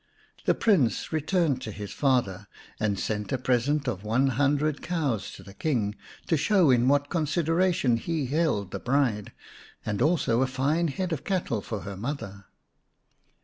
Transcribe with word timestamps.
The 0.45 0.55
Prince 0.55 1.13
returned 1.13 1.61
to 1.61 1.71
his 1.71 1.91
father, 1.91 2.47
and 2.79 2.97
sent 2.99 3.31
a 3.31 3.37
present 3.37 3.87
of 3.87 4.03
one 4.03 4.29
hundred 4.29 4.81
cows 4.81 5.31
to 5.33 5.43
the 5.43 5.53
King, 5.53 5.93
to 6.25 6.35
show 6.37 6.71
in 6.71 6.87
what 6.87 7.11
consideration 7.11 7.97
he 7.97 8.25
held 8.25 8.71
the 8.71 8.79
bride, 8.79 9.31
and 9.85 10.01
also 10.01 10.41
a 10.41 10.47
fine 10.47 10.87
head 10.87 11.13
of 11.13 11.23
cattle 11.23 11.61
for 11.61 11.81
her 11.81 11.95
mother. 11.95 12.45